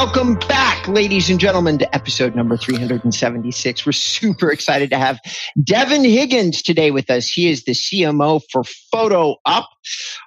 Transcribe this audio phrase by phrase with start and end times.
[0.00, 3.84] Welcome back, ladies and gentlemen, to episode number 376.
[3.84, 5.18] We're super excited to have
[5.64, 7.26] Devon Higgins today with us.
[7.26, 9.68] He is the CMO for Photo Up.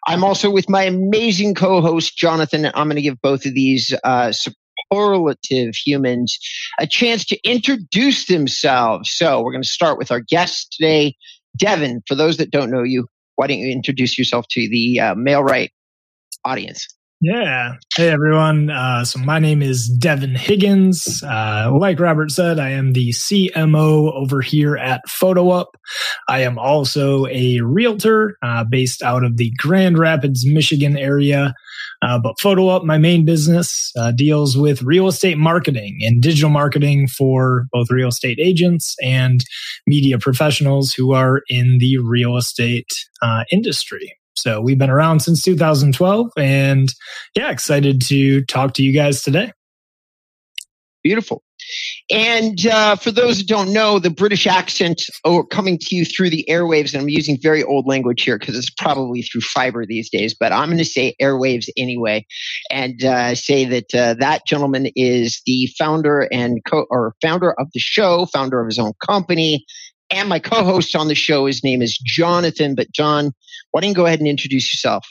[0.05, 2.65] I'm also with my amazing co-host, Jonathan.
[2.65, 4.33] I'm going to give both of these uh,
[4.91, 6.37] superlative humans
[6.77, 9.09] a chance to introduce themselves.
[9.13, 11.15] So we're going to start with our guest today,
[11.57, 12.01] Devon.
[12.09, 15.69] For those that don't know you, why don't you introduce yourself to the uh, MailRight
[16.43, 16.89] audience?
[17.23, 17.75] Yeah.
[17.95, 18.71] Hey, everyone.
[18.71, 21.21] Uh, so my name is Devon Higgins.
[21.21, 25.67] Uh, like Robert said, I am the CMO over here at PhotoUp.
[26.27, 31.53] I am also a realtor uh, based out of the Grand Rapids, Michigan area.
[32.01, 37.07] Uh, but PhotoUp, my main business, uh, deals with real estate marketing and digital marketing
[37.07, 39.45] for both real estate agents and
[39.85, 42.89] media professionals who are in the real estate
[43.21, 44.11] uh, industry.
[44.41, 46.93] So we've been around since 2012 and
[47.35, 49.51] yeah, excited to talk to you guys today.
[51.03, 51.43] Beautiful.
[52.09, 56.29] And uh, for those who don't know, the British accent oh, coming to you through
[56.29, 60.09] the airwaves, and I'm using very old language here because it's probably through fiber these
[60.09, 62.25] days, but I'm going to say airwaves anyway,
[62.69, 67.67] and uh, say that uh, that gentleman is the founder and co- or founder of
[67.73, 69.65] the show, founder of his own company,
[70.11, 71.45] and my co-host on the show.
[71.45, 72.75] His name is Jonathan.
[72.75, 73.31] But John,
[73.71, 75.05] why don't you go ahead and introduce yourself?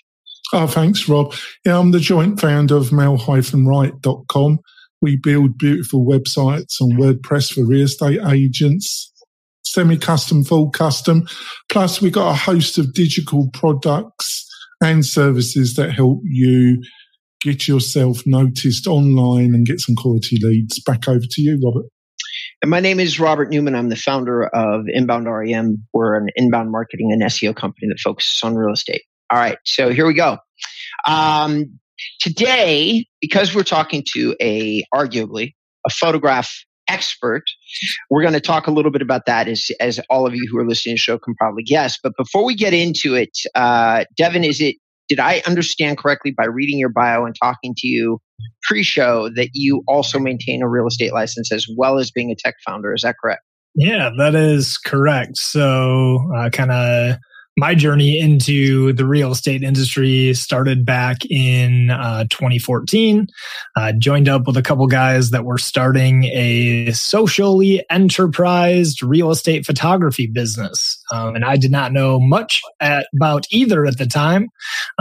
[0.52, 1.34] Oh, thanks, Rob.
[1.64, 4.58] Yeah, I'm the joint founder of mail-right.com.
[5.02, 9.12] We build beautiful websites on WordPress for real estate agents,
[9.64, 11.26] semi-custom, full custom.
[11.70, 14.46] Plus, we've got a host of digital products
[14.82, 16.82] and services that help you
[17.40, 20.82] get yourself noticed online and get some quality leads.
[20.82, 21.86] Back over to you, Robert.
[22.62, 23.74] And my name is Robert Newman.
[23.74, 25.82] I'm the founder of Inbound REM.
[25.94, 29.02] We're an inbound marketing and SEO company that focuses on real estate.
[29.30, 30.36] All right, so here we go.
[31.06, 31.78] Um,
[32.20, 35.54] today, because we're talking to a arguably
[35.86, 36.52] a photograph
[36.86, 37.44] expert,
[38.10, 40.58] we're going to talk a little bit about that as as all of you who
[40.58, 41.98] are listening to the show can probably guess.
[42.02, 44.76] But before we get into it, uh, Devin, is it
[45.08, 48.20] did I understand correctly by reading your bio and talking to you
[48.62, 52.56] pre-show that you also maintain a real estate license as well as being a tech
[52.66, 52.94] founder?
[52.94, 53.42] Is that correct?
[53.74, 55.36] Yeah, that is correct.
[55.36, 57.16] So, uh, kind of
[57.56, 63.26] my journey into the real estate industry started back in uh, 2014.
[63.76, 69.66] Uh, joined up with a couple guys that were starting a socially enterprised real estate
[69.66, 71.02] photography business.
[71.12, 74.48] Um, and I did not know much at, about either at the time,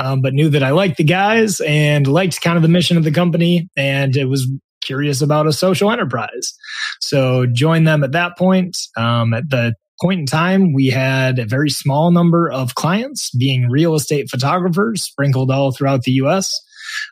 [0.01, 3.03] um, but knew that I liked the guys and liked kind of the mission of
[3.03, 3.69] the company.
[3.77, 4.49] And it was
[4.81, 6.53] curious about a social enterprise.
[6.99, 8.77] So joined them at that point.
[8.97, 13.69] Um, at the point in time, we had a very small number of clients being
[13.69, 16.59] real estate photographers sprinkled all throughout the US.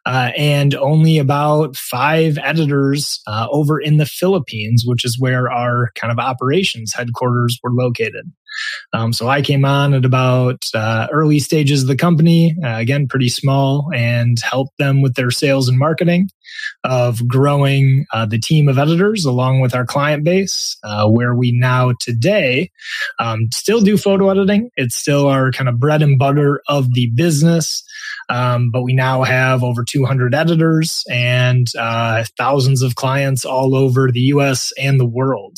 [0.06, 5.92] Uh, and only about five editors uh, over in the Philippines, which is where our
[5.96, 8.32] kind of operations headquarters were located.
[8.94, 13.08] Um, so I came on at about uh, early stages of the company, uh, again,
[13.08, 16.30] pretty small, and helped them with their sales and marketing
[16.84, 21.52] of growing uh, the team of editors along with our client base, uh, where we
[21.52, 22.72] now today
[23.20, 24.70] um, still do photo editing.
[24.76, 27.84] It's still our kind of bread and butter of the business.
[28.30, 34.12] Um, but we now have over 200 editors and uh, thousands of clients all over
[34.12, 35.58] the US and the world.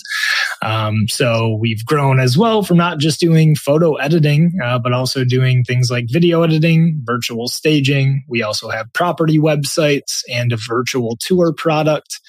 [0.62, 5.24] Um, so we've grown as well from not just doing photo editing, uh, but also
[5.24, 8.24] doing things like video editing, virtual staging.
[8.28, 12.20] We also have property websites and a virtual tour product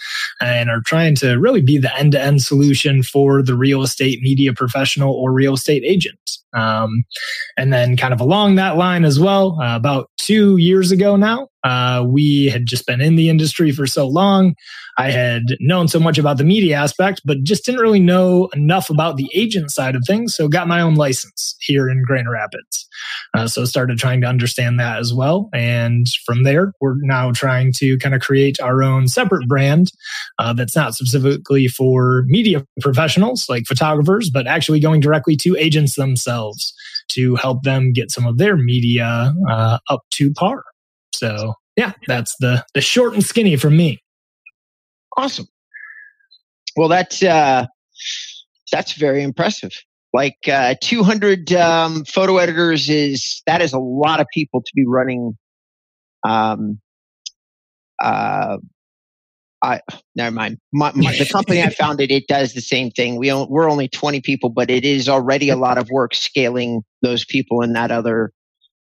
[0.41, 4.21] and are trying to really be the end to end solution for the real estate
[4.23, 6.19] media professional or real estate agent.
[6.53, 7.05] Um,
[7.57, 11.49] and then, kind of along that line as well, uh, about two years ago now,
[11.65, 14.55] uh, we had just been in the industry for so long.
[14.99, 18.91] I had known so much about the media aspect, but just didn't really know enough
[18.91, 20.35] about the agent side of things.
[20.35, 22.87] So got my own license here in Grand Rapids.
[23.35, 25.49] Uh, so started trying to understand that as well.
[25.55, 29.93] And from there, we're now trying to kind of create our own separate brand
[30.39, 35.95] uh, that's not specifically for media professionals like photographers, but actually going directly to agents
[35.95, 36.75] themselves
[37.13, 40.65] to help them get some of their media uh, up to par.
[41.15, 43.99] So yeah, that's the the short and skinny from me.
[45.17, 45.47] Awesome.
[46.77, 47.67] Well, that's uh,
[48.71, 49.73] that's very impressive.
[50.13, 54.85] Like uh, 200 um, photo editors is that is a lot of people to be
[54.87, 55.37] running.
[56.27, 56.81] Um,
[58.03, 58.59] uh,
[59.63, 59.81] I
[60.17, 60.59] never mind.
[60.73, 63.17] My, my, the company I founded it does the same thing.
[63.17, 67.25] We we're only 20 people, but it is already a lot of work scaling those
[67.25, 68.33] people and that other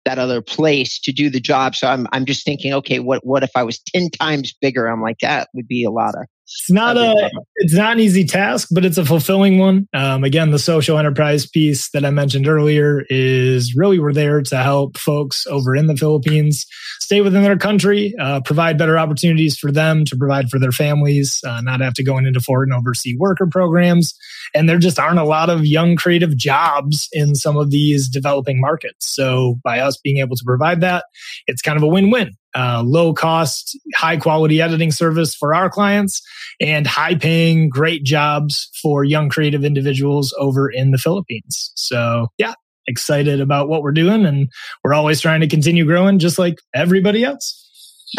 [0.08, 1.76] that other place to do the job.
[1.76, 4.86] So I'm I'm just thinking, okay, what what if I was ten times bigger?
[4.86, 8.24] I'm like that would be a lot of it's not a it's not an easy
[8.24, 9.86] task, but it's a fulfilling one.
[9.92, 14.56] Um, again, the social enterprise piece that I mentioned earlier is really we're there to
[14.56, 16.64] help folks over in the Philippines
[17.00, 21.42] stay within their country, uh, provide better opportunities for them to provide for their families,
[21.46, 24.14] uh, not have to go into foreign overseas worker programs.
[24.54, 28.58] And there just aren't a lot of young creative jobs in some of these developing
[28.58, 29.06] markets.
[29.14, 31.04] So by us being able to provide that,
[31.46, 36.20] it's kind of a win-win uh, low cost, high quality editing service for our clients
[36.60, 41.70] and high paying, great jobs for young creative individuals over in the Philippines.
[41.76, 42.54] So, yeah,
[42.88, 44.26] excited about what we're doing.
[44.26, 44.50] And
[44.82, 47.64] we're always trying to continue growing just like everybody else.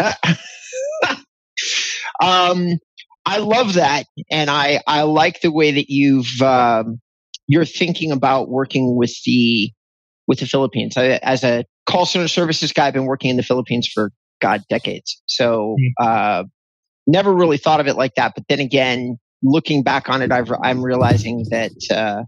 [2.22, 2.78] um,
[3.26, 4.06] I love that.
[4.30, 6.98] And I, I like the way that you've, um,
[7.46, 9.70] you're thinking about working with the,
[10.26, 10.96] with the Philippines.
[10.96, 14.10] I, as a call center services guy, I've been working in the Philippines for
[14.40, 15.20] God decades.
[15.26, 16.04] So hmm.
[16.04, 16.44] uh,
[17.06, 18.32] never really thought of it like that.
[18.34, 22.24] But then again, looking back on it, i am realizing that uh,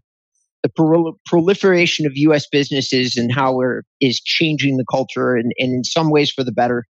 [0.62, 2.46] the pro- proliferation of U.S.
[2.50, 6.52] businesses and how it is changing the culture, and, and in some ways for the
[6.52, 6.84] better.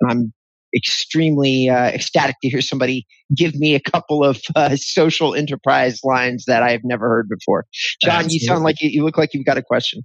[0.00, 0.32] And I'm
[0.74, 6.44] extremely uh, ecstatic to hear somebody give me a couple of uh, social enterprise lines
[6.46, 7.66] that I've never heard before.
[8.02, 8.34] John, Absolutely.
[8.34, 10.02] you sound like you, you, look like you've got a question.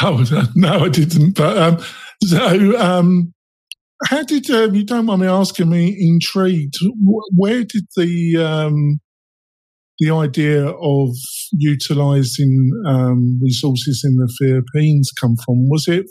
[0.00, 1.36] Oh no, I didn't.
[1.36, 1.84] But um,
[2.24, 3.32] so um,
[4.08, 6.74] how did uh, you don't mind me asking me intrigued?
[7.36, 9.00] Where did the um,
[9.98, 11.10] the idea of
[11.52, 15.68] utilizing um, resources in the Philippines come from?
[15.68, 16.06] Was it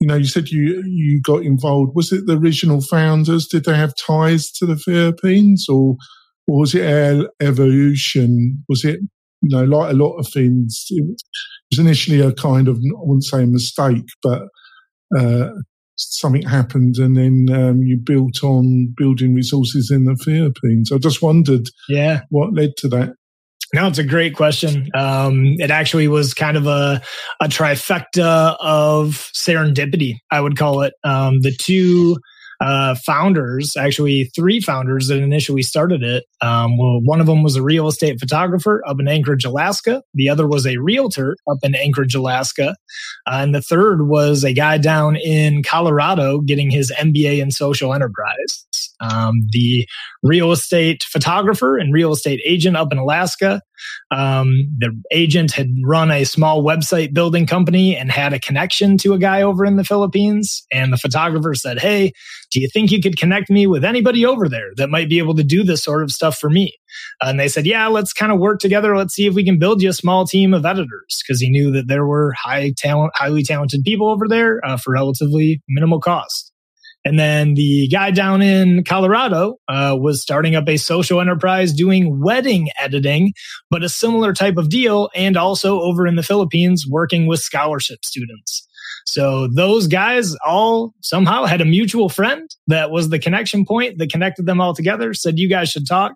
[0.00, 1.92] you know you said you you got involved?
[1.94, 3.46] Was it the original founders?
[3.46, 5.96] Did they have ties to the Philippines, or,
[6.46, 8.64] or was it evolution?
[8.68, 9.00] Was it
[9.42, 10.84] you know like a lot of things?
[10.90, 11.04] It
[11.70, 14.42] was initially a kind of I wouldn't say a mistake, but
[15.18, 15.50] uh,
[15.96, 20.90] something happened and then um, you built on building resources in the Philippines.
[20.92, 22.22] I just wondered yeah.
[22.30, 23.14] what led to that.
[23.72, 24.88] No, it's a great question.
[24.94, 27.02] Um, it actually was kind of a,
[27.40, 30.94] a trifecta of serendipity, I would call it.
[31.02, 32.16] Um, the two
[32.64, 36.24] uh, founders, actually three founders that initially started it.
[36.40, 40.02] Um, well, one of them was a real estate photographer up in Anchorage, Alaska.
[40.14, 42.74] The other was a realtor up in Anchorage, Alaska.
[43.26, 47.92] Uh, and the third was a guy down in Colorado getting his MBA in social
[47.92, 48.66] enterprise.
[49.00, 49.86] Um, the
[50.22, 53.60] real estate photographer and real estate agent up in Alaska.
[54.10, 59.12] Um, the agent had run a small website building company and had a connection to
[59.12, 60.64] a guy over in the Philippines.
[60.72, 62.12] And the photographer said, Hey,
[62.52, 65.34] do you think you could connect me with anybody over there that might be able
[65.34, 66.72] to do this sort of stuff for me?
[67.20, 68.96] and they said, Yeah, let's kind of work together.
[68.96, 71.70] Let's see if we can build you a small team of editors because he knew
[71.72, 76.52] that there were high talent, highly talented people over there uh, for relatively minimal cost.
[77.04, 82.20] And then the guy down in Colorado uh, was starting up a social enterprise doing
[82.22, 83.34] wedding editing,
[83.70, 85.10] but a similar type of deal.
[85.14, 88.66] And also over in the Philippines, working with scholarship students.
[89.04, 94.10] So those guys all somehow had a mutual friend that was the connection point that
[94.10, 96.14] connected them all together, said, you guys should talk.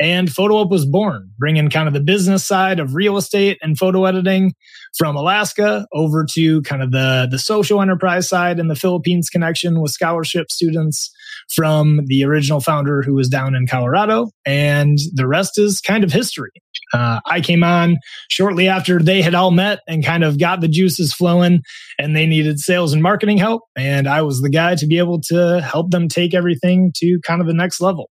[0.00, 4.06] And PhotoUp was born, bringing kind of the business side of real estate and photo
[4.06, 4.54] editing
[4.96, 9.80] from Alaska over to kind of the, the social enterprise side and the Philippines connection
[9.80, 11.14] with scholarship students
[11.54, 14.30] from the original founder who was down in Colorado.
[14.44, 16.50] And the rest is kind of history.
[16.92, 20.68] Uh, I came on shortly after they had all met and kind of got the
[20.68, 21.62] juices flowing,
[21.98, 23.62] and they needed sales and marketing help.
[23.76, 27.40] And I was the guy to be able to help them take everything to kind
[27.40, 28.10] of the next level.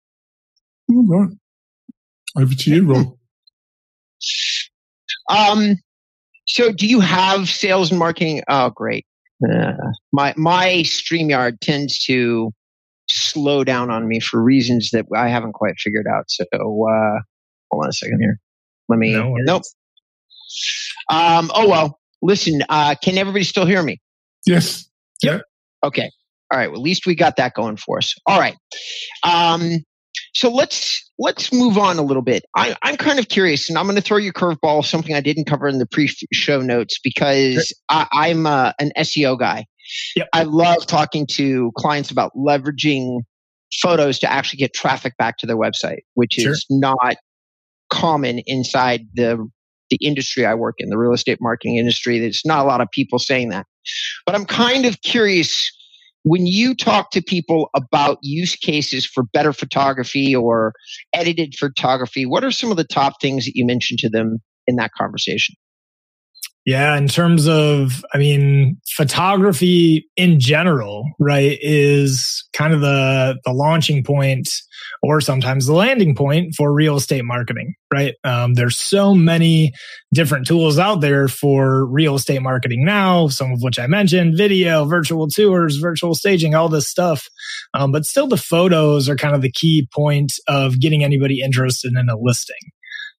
[0.88, 1.30] All right.
[2.38, 3.06] Over to you, Rob.
[5.30, 5.76] Um,
[6.46, 8.42] so do you have sales and marketing?
[8.48, 9.06] Oh, great.
[9.48, 9.72] Uh,
[10.12, 12.52] my my StreamYard tends to
[13.10, 16.24] slow down on me for reasons that I haven't quite figured out.
[16.28, 17.20] So uh,
[17.70, 18.38] hold on a second here.
[18.88, 19.12] Let me.
[19.12, 19.62] No nope.
[21.08, 21.98] Um, oh well.
[22.22, 23.98] Listen, uh, can everybody still hear me?
[24.46, 24.88] Yes.
[25.22, 25.42] Yep.
[25.82, 26.10] Okay.
[26.52, 26.68] All right.
[26.68, 28.14] Well, at least we got that going for us.
[28.26, 28.56] All right.
[29.22, 29.78] Um,
[30.34, 32.44] so let's let's move on a little bit.
[32.56, 35.20] I, am kind of curious, and I'm going to throw you a curveball, something I
[35.20, 37.72] didn't cover in the pre-show notes because.
[37.88, 39.66] I, am uh, an SEO guy.
[40.16, 40.28] Yep.
[40.32, 43.20] I love talking to clients about leveraging
[43.80, 46.52] photos to actually get traffic back to their website, which sure.
[46.52, 47.16] is not
[47.90, 49.48] common inside the
[49.90, 52.20] the industry I work in, the real estate marketing industry.
[52.20, 53.66] There's not a lot of people saying that.
[54.24, 55.68] But I'm kind of curious
[56.22, 60.72] when you talk to people about use cases for better photography or
[61.14, 64.76] edited photography, what are some of the top things that you mention to them in
[64.76, 65.54] that conversation?
[66.66, 73.52] Yeah, in terms of, I mean, photography in general, right, is kind of the the
[73.52, 74.46] launching point,
[75.02, 78.14] or sometimes the landing point for real estate marketing, right?
[78.24, 79.72] Um, there's so many
[80.12, 83.28] different tools out there for real estate marketing now.
[83.28, 87.26] Some of which I mentioned: video, virtual tours, virtual staging, all this stuff.
[87.72, 91.94] Um, but still, the photos are kind of the key point of getting anybody interested
[91.94, 92.70] in a listing.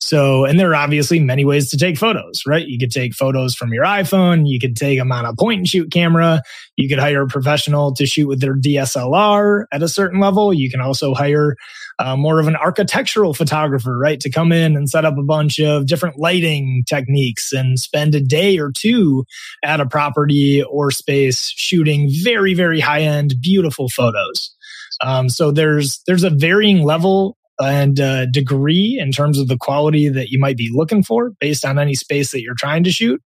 [0.02, 2.66] So, and there are obviously many ways to take photos, right?
[2.66, 4.49] You could take photos from your iPhone.
[4.49, 6.40] You could take them on a point and shoot camera.
[6.76, 10.54] You could hire a professional to shoot with their DSLR at a certain level.
[10.54, 11.54] You can also hire
[11.99, 14.19] uh, more of an architectural photographer, right?
[14.21, 18.23] To come in and set up a bunch of different lighting techniques and spend a
[18.23, 19.26] day or two
[19.62, 24.57] at a property or space shooting very, very high end, beautiful photos.
[25.02, 30.09] Um, so there's there's a varying level and uh, degree in terms of the quality
[30.09, 33.23] that you might be looking for based on any space that you're trying to shoot.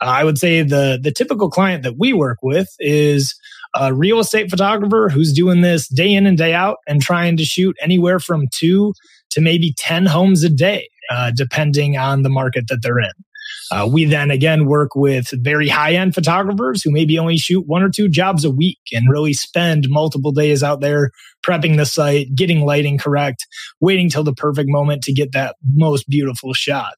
[0.00, 3.34] Uh, I would say the the typical client that we work with is
[3.74, 7.44] a real estate photographer who's doing this day in and day out and trying to
[7.44, 8.94] shoot anywhere from two
[9.30, 13.10] to maybe 10 homes a day, uh, depending on the market that they're in.
[13.70, 17.82] Uh, we then again work with very high end photographers who maybe only shoot one
[17.82, 21.10] or two jobs a week and really spend multiple days out there
[21.46, 23.46] prepping the site, getting lighting correct,
[23.80, 26.94] waiting till the perfect moment to get that most beautiful shot.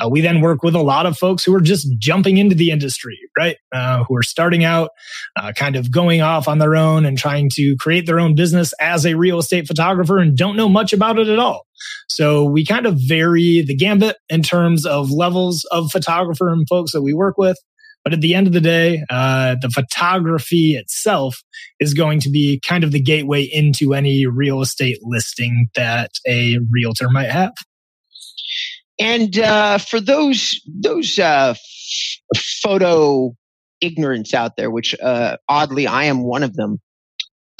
[0.00, 2.70] Uh, we then work with a lot of folks who are just jumping into the
[2.70, 3.56] industry, right?
[3.72, 4.90] Uh, who are starting out,
[5.36, 8.72] uh, kind of going off on their own and trying to create their own business
[8.80, 11.66] as a real estate photographer and don't know much about it at all.
[12.08, 16.92] So we kind of vary the gambit in terms of levels of photographer and folks
[16.92, 17.56] that we work with.
[18.02, 21.42] But at the end of the day, uh, the photography itself
[21.80, 26.58] is going to be kind of the gateway into any real estate listing that a
[26.70, 27.52] realtor might have.
[28.98, 31.54] And uh, for those those uh,
[32.36, 33.34] photo
[33.80, 36.78] ignorance out there, which uh, oddly I am one of them,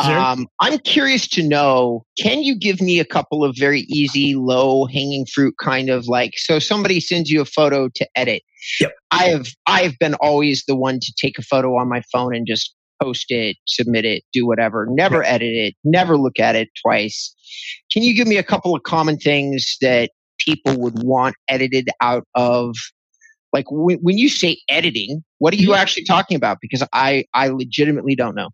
[0.05, 0.19] sure.
[0.19, 4.87] um, I'm curious to know: Can you give me a couple of very easy, low
[4.87, 6.33] hanging fruit kind of like?
[6.37, 8.43] So somebody sends you a photo to edit.
[8.81, 8.93] Yep.
[9.11, 12.35] I have I have been always the one to take a photo on my phone
[12.35, 14.87] and just post it, submit it, do whatever.
[14.91, 15.35] Never yep.
[15.35, 15.75] edit it.
[15.85, 17.35] Never look at it twice.
[17.93, 22.25] Can you give me a couple of common things that people would want edited out
[22.35, 22.75] of
[23.53, 27.49] like when, when you say editing what are you actually talking about because i i
[27.49, 28.49] legitimately don't know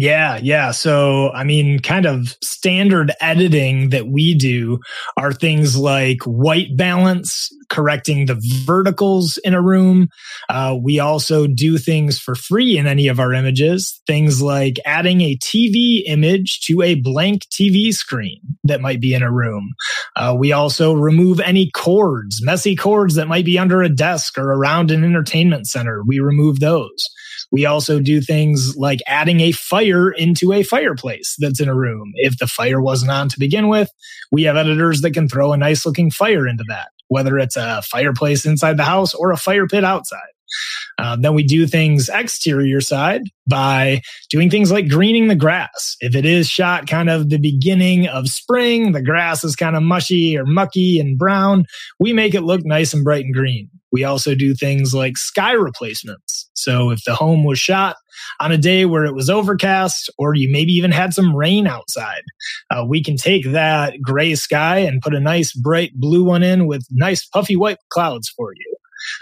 [0.00, 0.70] yeah, yeah.
[0.70, 4.80] So, I mean, kind of standard editing that we do
[5.18, 10.08] are things like white balance, correcting the verticals in a room.
[10.48, 15.20] Uh, we also do things for free in any of our images, things like adding
[15.20, 19.72] a TV image to a blank TV screen that might be in a room.
[20.16, 24.52] Uh, we also remove any cords, messy cords that might be under a desk or
[24.52, 26.02] around an entertainment center.
[26.06, 27.08] We remove those.
[27.52, 32.12] We also do things like adding a fire into a fireplace that's in a room.
[32.16, 33.90] If the fire wasn't on to begin with,
[34.30, 37.82] we have editors that can throw a nice looking fire into that, whether it's a
[37.82, 40.30] fireplace inside the house or a fire pit outside.
[40.98, 45.96] Uh, then we do things exterior side by doing things like greening the grass.
[46.00, 49.82] If it is shot kind of the beginning of spring, the grass is kind of
[49.82, 51.64] mushy or mucky and brown,
[51.98, 53.70] we make it look nice and bright and green.
[53.92, 56.48] We also do things like sky replacements.
[56.54, 57.96] So if the home was shot
[58.38, 62.22] on a day where it was overcast or you maybe even had some rain outside,
[62.70, 66.66] uh, we can take that gray sky and put a nice bright blue one in
[66.66, 68.69] with nice puffy white clouds for you.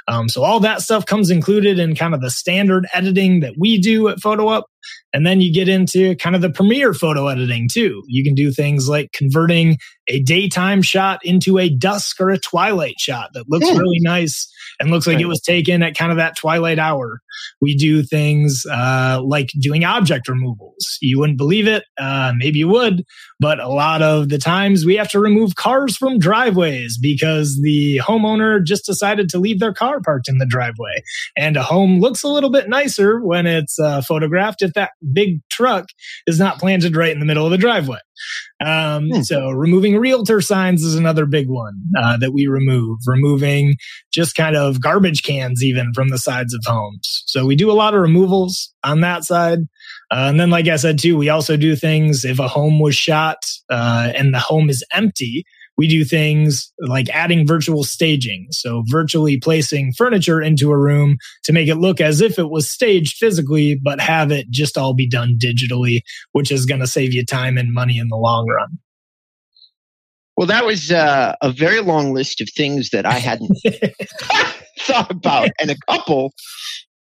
[0.06, 3.80] Um, so all that stuff comes included in kind of the standard editing that we
[3.80, 4.64] do at PhotoUp.
[5.12, 8.02] And then you get into kind of the premiere photo editing too.
[8.06, 9.78] You can do things like converting
[10.08, 13.78] a daytime shot into a dusk or a twilight shot that looks mm.
[13.78, 15.22] really nice and looks like right.
[15.22, 17.20] it was taken at kind of that twilight hour.
[17.60, 20.98] We do things uh, like doing object removals.
[21.00, 21.84] You wouldn't believe it.
[21.98, 23.04] Uh, maybe you would,
[23.38, 28.00] but a lot of the times we have to remove cars from driveways because the
[28.02, 31.02] homeowner just decided to leave their car parked in the driveway.
[31.36, 35.40] And a home looks a little bit nicer when it's uh, photographed if that big
[35.50, 35.86] truck
[36.26, 37.98] is not planted right in the middle of the driveway.
[38.64, 39.20] Um, hmm.
[39.22, 42.98] So removing realtor signs is another big one uh, that we remove.
[43.06, 43.76] Removing
[44.12, 47.24] just kind of garbage cans even from the sides of homes.
[47.26, 49.60] So we do a lot of removals on that side.
[50.10, 52.94] Uh, and then, like I said too, we also do things if a home was
[52.94, 55.44] shot uh, and the home is empty
[55.78, 58.48] we do things like adding virtual staging.
[58.50, 62.68] So virtually placing furniture into a room to make it look as if it was
[62.68, 66.00] staged physically, but have it just all be done digitally,
[66.32, 68.78] which is going to save you time and money in the long run.
[70.36, 73.56] Well, that was uh, a very long list of things that I hadn't
[74.80, 76.32] thought about, and a couple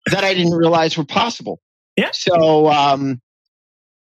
[0.06, 1.60] that I didn't realize were possible.
[1.96, 2.10] Yeah.
[2.12, 3.20] So um,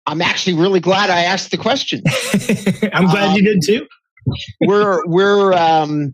[0.07, 2.03] I'm actually really glad I asked the question.
[2.93, 3.87] I'm glad um, you did too.
[4.61, 6.11] We're we're um,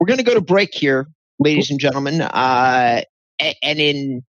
[0.00, 2.20] we're going to go to break here, ladies and gentlemen.
[2.20, 3.02] Uh,
[3.40, 4.22] and in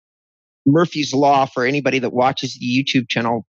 [0.67, 3.47] Murphy's Law, for anybody that watches the YouTube channel,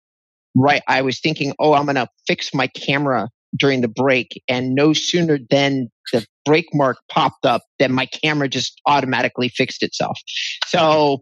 [0.55, 0.81] right?
[0.87, 4.93] I was thinking, oh, I'm going to fix my camera during the break, and no
[4.93, 10.17] sooner than the break mark popped up than my camera just automatically fixed itself.
[10.65, 11.19] So,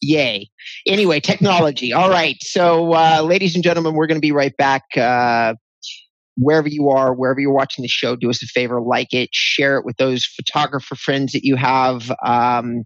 [0.00, 0.48] yay.
[0.86, 1.92] Anyway, technology.
[1.92, 2.36] All right.
[2.40, 4.82] So, uh, ladies and gentlemen, we're going to be right back.
[4.96, 5.54] Uh,
[6.40, 9.76] wherever you are, wherever you're watching the show, do us a favor, like it, share
[9.76, 12.10] it with those photographer friends that you have.
[12.24, 12.84] Um,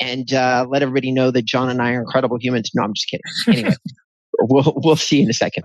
[0.00, 2.70] and uh, let everybody know that John and I are incredible humans.
[2.74, 3.22] No, I'm just kidding.
[3.48, 3.76] Anyway,
[4.40, 5.64] we'll, we'll see you in a second.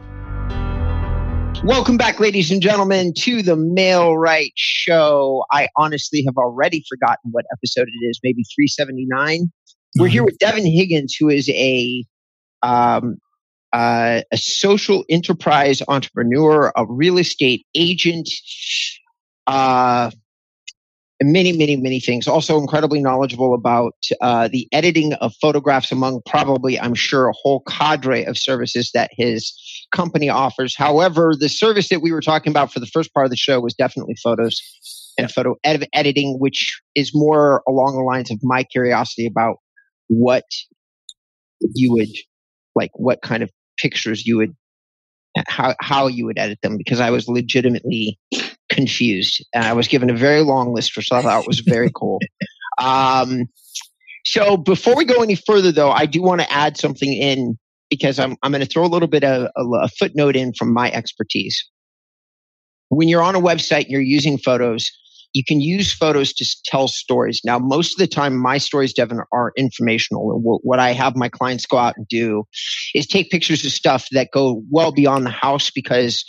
[1.63, 5.45] Welcome back, ladies and gentlemen, to the Mail Right Show.
[5.51, 9.51] I honestly have already forgotten what episode it is, maybe 379.
[9.99, 12.03] We're here with Devon Higgins, who is a
[12.63, 13.17] um,
[13.73, 18.27] uh, a social enterprise entrepreneur, a real estate agent,
[19.45, 20.09] uh,
[21.21, 22.27] many, many, many things.
[22.27, 27.61] Also, incredibly knowledgeable about uh, the editing of photographs, among probably, I'm sure, a whole
[27.69, 29.53] cadre of services that his
[29.91, 30.75] company offers.
[30.75, 33.59] However, the service that we were talking about for the first part of the show
[33.59, 34.61] was definitely photos
[35.17, 35.33] and yeah.
[35.33, 39.57] photo ed- editing, which is more along the lines of my curiosity about
[40.07, 40.45] what
[41.73, 42.09] you would
[42.75, 44.55] like, what kind of pictures you would,
[45.47, 48.17] how how you would edit them, because I was legitimately
[48.69, 49.45] confused.
[49.53, 52.19] And I was given a very long list, which I thought was very cool.
[52.77, 53.47] Um,
[54.25, 57.57] so before we go any further, though, I do want to add something in
[57.91, 60.73] because I'm, I'm going to throw a little bit of a, a footnote in from
[60.73, 61.63] my expertise.
[62.89, 64.89] When you're on a website and you're using photos,
[65.33, 67.41] you can use photos to tell stories.
[67.45, 70.41] Now, most of the time, my stories, Devon, are informational.
[70.41, 72.43] What I have my clients go out and do
[72.93, 76.25] is take pictures of stuff that go well beyond the house because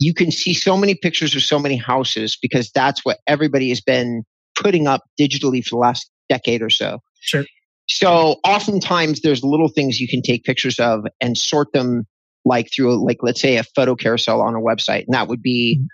[0.00, 3.80] you can see so many pictures of so many houses because that's what everybody has
[3.80, 4.24] been
[4.60, 6.98] putting up digitally for the last decade or so.
[7.20, 7.44] Sure.
[7.88, 12.06] So oftentimes there's little things you can take pictures of and sort them
[12.44, 15.78] like through like let's say a photo carousel on a website, and that would be
[15.78, 15.86] mm-hmm.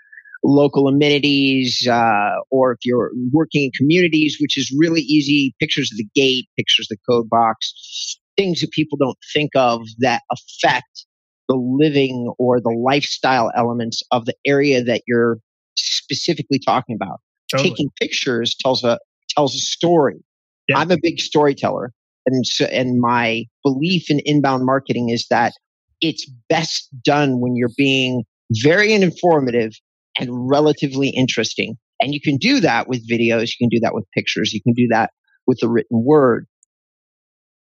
[0.43, 5.97] local amenities, uh, or if you're working in communities, which is really easy, pictures of
[5.97, 11.05] the gate, pictures of the code box, things that people don't think of that affect
[11.47, 15.39] the living or the lifestyle elements of the area that you're
[15.75, 17.19] specifically talking about.
[17.51, 17.69] Totally.
[17.71, 18.99] Taking pictures tells a
[19.29, 20.23] tells a story.
[20.69, 20.79] Yeah.
[20.79, 21.91] I'm a big storyteller,
[22.25, 25.53] and so, and my belief in inbound marketing is that
[25.99, 28.23] it's best done when you're being
[28.63, 29.73] very informative
[30.17, 31.75] and relatively interesting.
[32.01, 34.73] And you can do that with videos, you can do that with pictures, you can
[34.73, 35.11] do that
[35.47, 36.45] with the written word.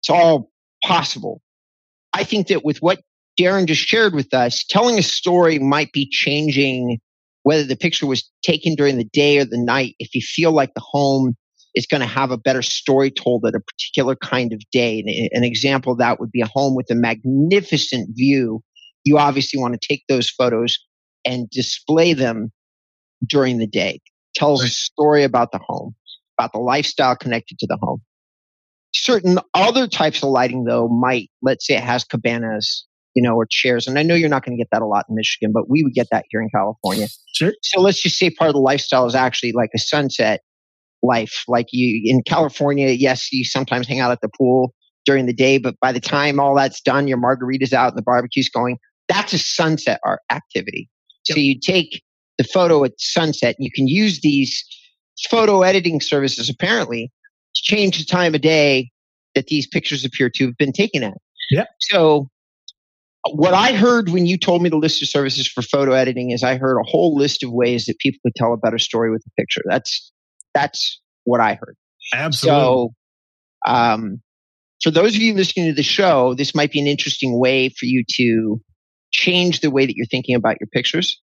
[0.01, 0.51] It's all
[0.85, 1.41] possible.
[2.13, 3.01] I think that with what
[3.41, 6.99] Darren just shared with us, telling a story might be changing
[7.43, 9.95] whether the picture was taken during the day or the night.
[9.99, 11.35] If you feel like the home
[11.75, 15.45] is going to have a better story told at a particular kind of day, an
[15.45, 18.63] example of that would be a home with a magnificent view.
[19.05, 20.79] You obviously want to take those photos
[21.25, 22.53] and display them
[23.27, 24.01] during the day.
[24.35, 24.71] Tells right.
[24.71, 25.95] a story about the home,
[26.39, 28.03] about the lifestyle connected to the home.
[28.95, 33.47] Certain other types of lighting, though, might, let's say it has cabanas you know, or
[33.47, 33.87] chairs.
[33.87, 35.83] And I know you're not going to get that a lot in Michigan, but we
[35.83, 37.09] would get that here in California.
[37.35, 37.53] Sure.
[37.63, 40.41] So let's just say part of the lifestyle is actually like a sunset
[41.03, 41.45] life.
[41.49, 45.59] Like you in California, yes, you sometimes hang out at the pool during the day,
[45.59, 49.33] but by the time all that's done, your margarita's out and the barbecue's going, that's
[49.33, 50.89] a sunset art activity.
[51.25, 52.03] So you take
[52.39, 54.65] the photo at sunset and you can use these
[55.31, 57.13] photo editing services apparently
[57.55, 58.91] to change the time of day
[59.35, 61.15] that these pictures appear to have been taken at.
[61.51, 61.69] Yep.
[61.81, 62.29] So
[63.31, 66.43] what I heard when you told me the list of services for photo editing is
[66.43, 69.23] I heard a whole list of ways that people could tell a better story with
[69.27, 69.63] a picture.
[69.67, 70.13] That's
[70.55, 71.77] that's what I heard.
[72.15, 72.61] Absolutely.
[72.61, 72.95] So,
[73.67, 74.21] um,
[74.83, 77.87] for those of you listening to the show, this might be an interesting way for
[77.87, 78.61] you to
[79.13, 81.21] change the way that you're thinking about your pictures.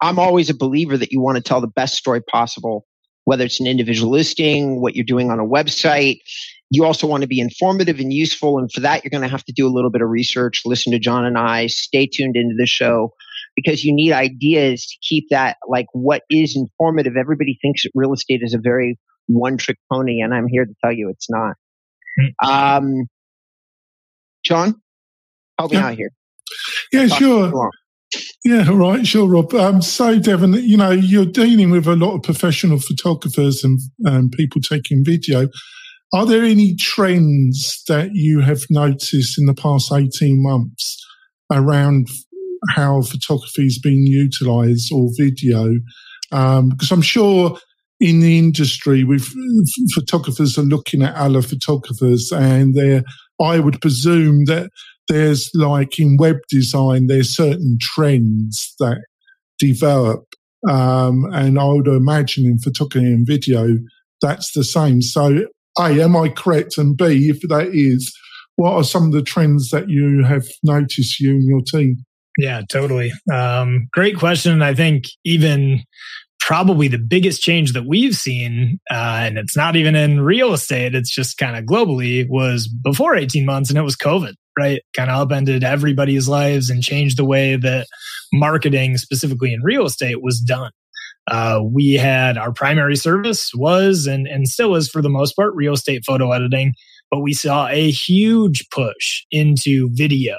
[0.00, 2.86] I'm always a believer that you want to tell the best story possible
[3.24, 6.18] whether it's an individual listing, what you're doing on a website.
[6.70, 8.58] You also want to be informative and useful.
[8.58, 10.92] And for that, you're going to have to do a little bit of research, listen
[10.92, 13.12] to John and I, stay tuned into the show
[13.56, 17.14] because you need ideas to keep that like what is informative.
[17.18, 20.92] Everybody thinks real estate is a very one trick pony, and I'm here to tell
[20.92, 21.56] you it's not.
[22.20, 22.48] Hmm.
[22.48, 23.06] Um,
[24.44, 24.74] John,
[25.58, 25.86] help me yeah.
[25.86, 26.10] out here.
[26.92, 27.70] Yeah, sure.
[28.44, 29.52] Yeah, right, sure, Rob.
[29.54, 34.30] Um, so, Devon, you know, you're dealing with a lot of professional photographers and um,
[34.30, 35.48] people taking video.
[36.14, 41.04] Are there any trends that you have noticed in the past 18 months
[41.50, 42.08] around
[42.74, 45.74] how photography is being utilized or video?
[46.32, 47.58] Um, because I'm sure
[48.00, 49.26] in the industry, with
[49.94, 53.04] photographers are looking at other photographers, and they're.
[53.38, 54.70] I would presume that
[55.08, 59.04] there's like in web design, there's certain trends that
[59.58, 60.24] develop,
[60.68, 63.76] um, and I would imagine in photography and video,
[64.22, 65.02] that's the same.
[65.02, 65.46] So,
[65.78, 66.78] a, am I correct?
[66.78, 68.14] And B, if that is,
[68.56, 72.04] what are some of the trends that you have noticed you and your team?
[72.38, 73.12] Yeah, totally.
[73.32, 74.62] Um, great question.
[74.62, 75.82] I think even
[76.40, 80.94] probably the biggest change that we've seen, uh, and it's not even in real estate,
[80.94, 84.82] it's just kind of globally, was before 18 months, and it was COVID, right?
[84.94, 87.86] Kind of upended everybody's lives and changed the way that
[88.32, 90.70] marketing, specifically in real estate, was done.
[91.28, 95.52] Uh, we had our primary service was and, and still is for the most part
[95.56, 96.72] real estate photo editing,
[97.10, 100.36] but we saw a huge push into video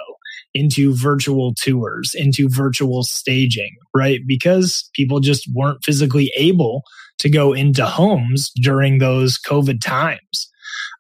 [0.58, 4.22] into virtual tours, into virtual staging, right?
[4.26, 6.84] Because people just weren't physically able
[7.20, 10.47] to go into homes during those COVID times.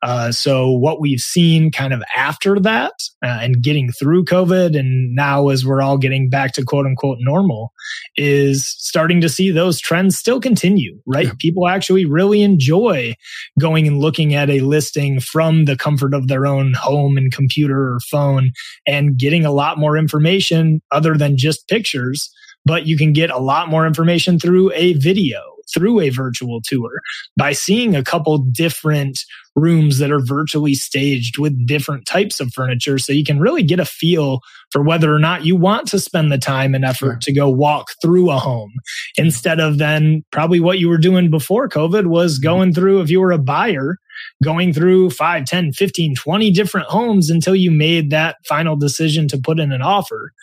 [0.03, 5.15] Uh, so what we've seen kind of after that uh, and getting through COVID and
[5.15, 7.73] now as we're all getting back to quote unquote normal
[8.15, 11.25] is starting to see those trends still continue, right?
[11.25, 11.33] Yeah.
[11.39, 13.15] People actually really enjoy
[13.59, 17.93] going and looking at a listing from the comfort of their own home and computer
[17.93, 18.51] or phone
[18.85, 22.29] and getting a lot more information other than just pictures,
[22.65, 25.41] but you can get a lot more information through a video
[25.73, 27.01] through a virtual tour
[27.35, 29.23] by seeing a couple different
[29.55, 33.79] rooms that are virtually staged with different types of furniture so you can really get
[33.79, 34.39] a feel
[34.71, 37.87] for whether or not you want to spend the time and effort to go walk
[38.01, 38.73] through a home
[39.17, 42.43] instead of then probably what you were doing before covid was mm-hmm.
[42.43, 43.97] going through if you were a buyer
[44.43, 49.37] going through 5 10 15 20 different homes until you made that final decision to
[49.37, 50.33] put in an offer.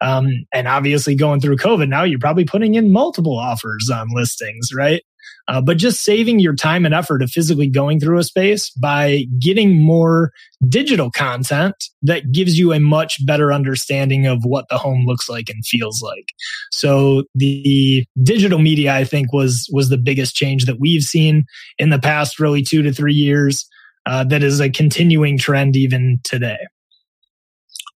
[0.00, 4.70] Um, and obviously going through covid now you're probably putting in multiple offers on listings
[4.74, 5.02] right
[5.48, 9.24] uh, but just saving your time and effort of physically going through a space by
[9.38, 10.32] getting more
[10.68, 15.50] digital content that gives you a much better understanding of what the home looks like
[15.50, 16.28] and feels like.
[16.72, 21.44] So the digital media, I think, was was the biggest change that we've seen
[21.78, 23.66] in the past, really two to three years.
[24.06, 26.58] Uh, that is a continuing trend even today.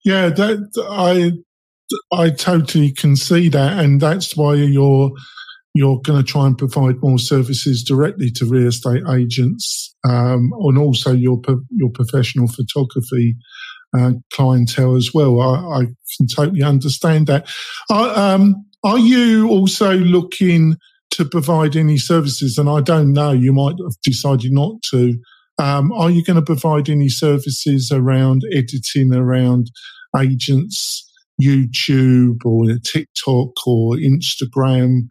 [0.04, 1.32] Yeah, that I
[2.12, 5.10] I totally can see that, and that's why you're
[5.74, 10.78] you're going to try and provide more services directly to real estate agents um, and
[10.78, 13.36] also your your professional photography
[13.96, 15.40] uh, clientele as well.
[15.40, 15.84] I, I,
[16.16, 17.48] can totally understand that.
[17.90, 20.76] um, are you also looking
[21.12, 22.58] to provide any services?
[22.58, 25.18] And I don't know, you might have decided not to.
[25.58, 29.70] Um, are you going to provide any services around editing, around
[30.16, 31.04] agents,
[31.42, 35.08] YouTube or TikTok or Instagram?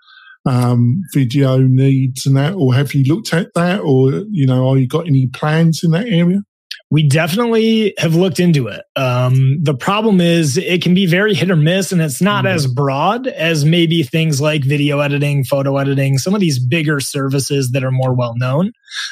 [0.47, 4.77] Um, video needs and that, or have you looked at that, or you know, are
[4.77, 6.41] you got any plans in that area?
[6.89, 8.81] We definitely have looked into it.
[8.95, 12.49] Um, the problem is it can be very hit or miss, and it's not mm.
[12.49, 17.71] as broad as maybe things like video editing, photo editing, some of these bigger services
[17.71, 18.71] that are more well known.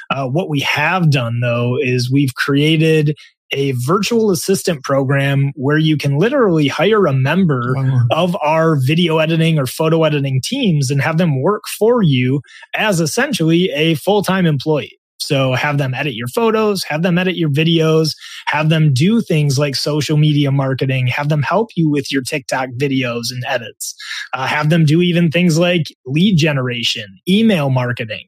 [0.10, 3.18] Uh, what we have done, though, is we've created
[3.52, 8.02] a virtual assistant program where you can literally hire a member wow.
[8.12, 12.42] of our video editing or photo editing teams and have them work for you
[12.76, 15.00] as essentially a full time employee.
[15.20, 18.16] So have them edit your photos, have them edit your videos,
[18.48, 22.70] have them do things like social media marketing, have them help you with your TikTok
[22.78, 23.96] videos and edits,
[24.34, 28.26] uh, have them do even things like lead generation, email marketing,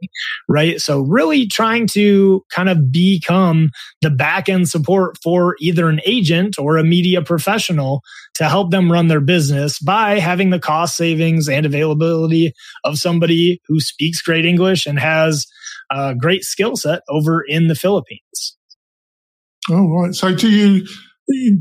[0.48, 0.82] right?
[0.82, 3.70] So really trying to kind of become
[4.02, 8.02] the back end support for either an agent or a media professional
[8.36, 13.62] to help them run their business by having the cost savings and availability of somebody
[13.68, 15.46] who speaks great English and has
[15.92, 18.58] a great skill set over in the Philippines.
[19.70, 20.14] Oh, right.
[20.14, 20.88] So do you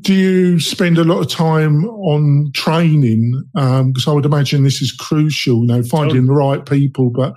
[0.01, 3.43] do you spend a lot of time on training?
[3.55, 7.35] Because um, I would imagine this is crucial, you know, finding the right people, but,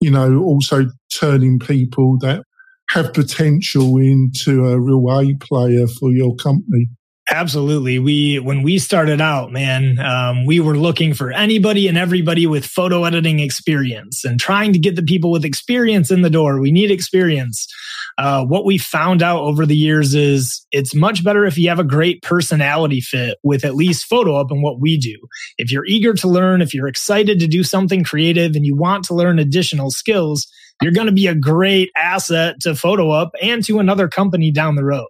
[0.00, 0.86] you know, also
[1.18, 2.42] turning people that
[2.90, 6.86] have potential into a real A player for your company.
[7.32, 8.00] Absolutely.
[8.00, 12.66] We, when we started out, man, um, we were looking for anybody and everybody with
[12.66, 16.60] photo editing experience and trying to get the people with experience in the door.
[16.60, 17.68] We need experience.
[18.18, 21.78] Uh, what we found out over the years is it's much better if you have
[21.78, 25.16] a great personality fit with at least PhotoUp and what we do.
[25.56, 29.04] If you're eager to learn, if you're excited to do something creative and you want
[29.04, 30.48] to learn additional skills,
[30.80, 34.84] you're going to be a great asset to PhotoUp and to another company down the
[34.84, 35.08] road.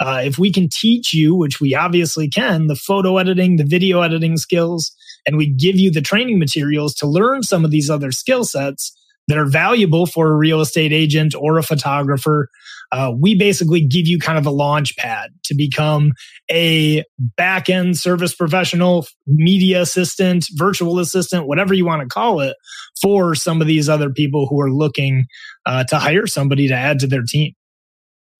[0.00, 4.00] Uh, if we can teach you, which we obviously can, the photo editing, the video
[4.00, 4.92] editing skills,
[5.26, 8.96] and we give you the training materials to learn some of these other skill sets
[9.28, 12.50] that are valuable for a real estate agent or a photographer,
[12.94, 16.12] uh, we basically give you kind of a launch pad to become
[16.48, 22.56] a back end service professional, media assistant, virtual assistant, whatever you want to call it,
[23.02, 25.24] for some of these other people who are looking
[25.66, 27.52] uh, to hire somebody to add to their team.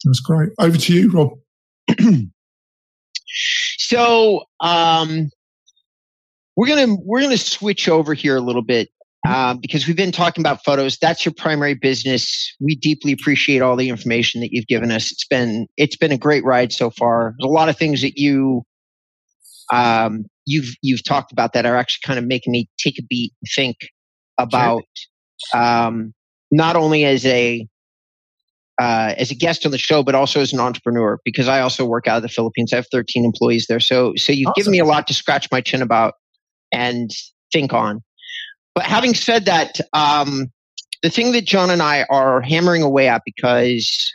[0.04, 0.50] That's great.
[0.60, 1.32] Over to you, Rob.
[3.78, 5.30] so um,
[6.54, 8.88] we're gonna we're gonna switch over here a little bit
[9.26, 10.98] uh, because we've been talking about photos.
[10.98, 12.54] That's your primary business.
[12.60, 15.10] We deeply appreciate all the information that you've given us.
[15.10, 17.34] It's been it's been a great ride so far.
[17.38, 18.62] There's a lot of things that you
[19.72, 23.32] um, you've you've talked about that are actually kind of making me take a beat
[23.42, 23.76] and think
[24.38, 24.82] about
[25.52, 25.62] sure.
[25.62, 26.12] um,
[26.50, 27.66] not only as a
[28.80, 31.84] uh, as a guest on the show, but also as an entrepreneur because I also
[31.84, 32.72] work out of the Philippines.
[32.72, 33.80] I have 13 employees there.
[33.80, 34.54] So, so you've awesome.
[34.56, 36.14] given me a lot to scratch my chin about
[36.72, 37.10] and
[37.52, 38.02] think on.
[38.74, 40.50] But having said that, um,
[41.02, 44.12] the thing that John and I are hammering away at because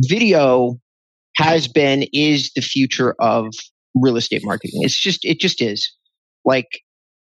[0.00, 0.78] video
[1.36, 3.46] has been, is the future of
[3.94, 4.80] real estate marketing.
[4.82, 5.90] It's just, it just is.
[6.44, 6.80] Like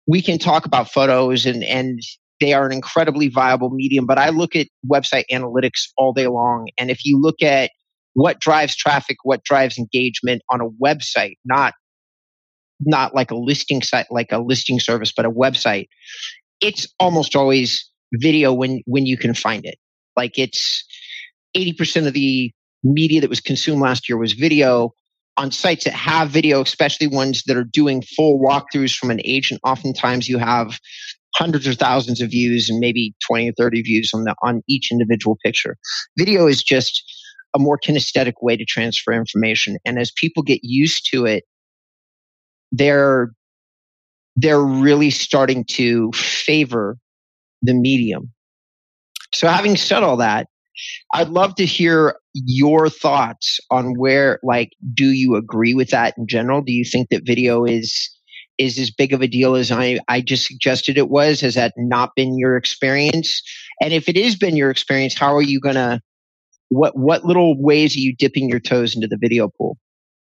[0.07, 1.99] we can talk about photos and, and
[2.39, 4.05] they are an incredibly viable medium.
[4.05, 6.67] But I look at website analytics all day long.
[6.77, 7.71] And if you look at
[8.13, 11.73] what drives traffic, what drives engagement on a website, not
[12.81, 15.87] not like a listing site, like a listing service, but a website,
[16.61, 19.77] it's almost always video when when you can find it.
[20.15, 20.83] Like it's
[21.55, 22.51] 80% of the
[22.83, 24.93] media that was consumed last year was video
[25.37, 29.61] on sites that have video, especially ones that are doing full walkthroughs from an agent.
[29.63, 30.77] Oftentimes you have
[31.35, 34.91] hundreds or thousands of views and maybe 20 or 30 views on the on each
[34.91, 35.77] individual picture.
[36.17, 37.01] Video is just
[37.55, 39.77] a more kinesthetic way to transfer information.
[39.85, 41.45] And as people get used to it,
[42.71, 43.31] they're
[44.35, 46.97] they're really starting to favor
[47.61, 48.31] the medium.
[49.33, 50.47] So having said all that,
[51.13, 56.27] I'd love to hear your thoughts on where like do you agree with that in
[56.27, 56.61] general?
[56.61, 58.09] Do you think that video is
[58.57, 61.39] is as big of a deal as I, I just suggested it was?
[61.41, 63.41] Has that not been your experience?
[63.81, 66.01] And if it has been your experience, how are you gonna
[66.69, 69.77] what what little ways are you dipping your toes into the video pool?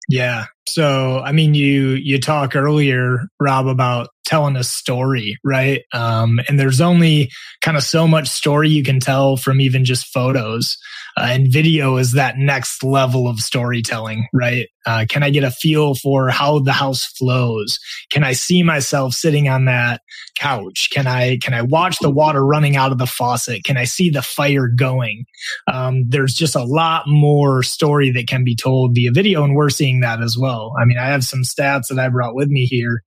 [0.08, 0.46] Yeah.
[0.68, 5.82] So, I mean, you you talk earlier, Rob, about telling a story, right?
[5.92, 7.30] Um, and there's only
[7.62, 10.76] kind of so much story you can tell from even just photos.
[11.16, 14.68] Uh, and video is that next level of storytelling, right?
[14.86, 17.78] Uh, can I get a feel for how the house flows?
[18.10, 20.02] Can I see myself sitting on that
[20.38, 20.90] couch?
[20.92, 23.64] Can I can I watch the water running out of the faucet?
[23.64, 25.24] Can I see the fire going?
[25.72, 29.70] Um, there's just a lot more story that can be told via video, and we're
[29.70, 30.72] seeing that as well.
[30.80, 33.02] I mean, I have some stats that I brought with me here.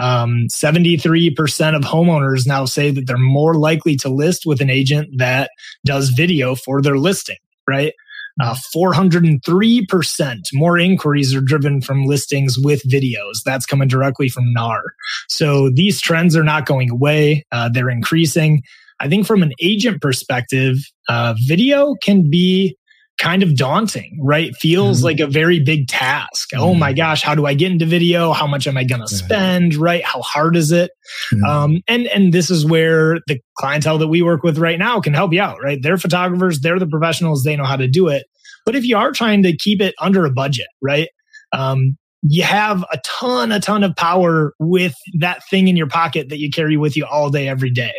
[0.00, 5.18] Um, 73% of homeowners now say that they're more likely to list with an agent
[5.18, 5.50] that
[5.84, 7.92] does video for their listing right?
[8.40, 13.42] Uh, 403% more inquiries are driven from listings with videos.
[13.44, 14.94] That's coming directly from NAR.
[15.28, 18.62] So these trends are not going away, uh, they're increasing.
[19.00, 20.76] I think from an agent perspective,
[21.08, 22.76] uh, video can be
[23.22, 24.54] kind of daunting, right?
[24.56, 25.04] Feels mm-hmm.
[25.04, 26.50] like a very big task.
[26.50, 26.62] Mm-hmm.
[26.62, 28.32] Oh my gosh, how do I get into video?
[28.32, 29.76] How much am I going to spend?
[29.76, 30.04] Right?
[30.04, 30.90] How hard is it?
[31.32, 31.44] Mm-hmm.
[31.44, 35.14] Um, and and this is where the clientele that we work with right now can
[35.14, 35.78] help you out, right?
[35.80, 38.26] They're photographers, they're the professionals, they know how to do it.
[38.66, 41.08] But if you are trying to keep it under a budget, right?
[41.52, 46.28] Um, you have a ton, a ton of power with that thing in your pocket
[46.28, 47.92] that you carry with you all day, every day.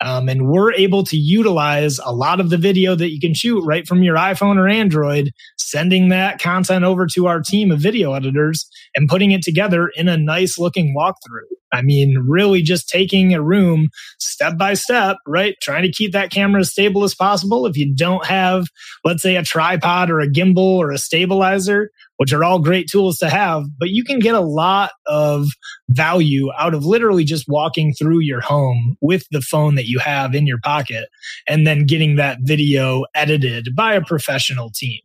[0.00, 3.62] Um, and we're able to utilize a lot of the video that you can shoot
[3.64, 8.12] right from your iPhone or Android, sending that content over to our team of video
[8.12, 11.46] editors and putting it together in a nice looking walkthrough.
[11.72, 15.54] I mean, really just taking a room step by step, right?
[15.62, 17.66] Trying to keep that camera as stable as possible.
[17.66, 18.66] If you don't have,
[19.04, 23.16] let's say, a tripod or a gimbal or a stabilizer, which are all great tools
[23.16, 25.46] to have, but you can get a lot of
[25.88, 30.34] value out of literally just walking through your home with the phone that you have
[30.34, 31.08] in your pocket
[31.48, 35.00] and then getting that video edited by a professional team.